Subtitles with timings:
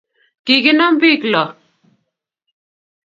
[0.45, 1.49] kikinam pik loo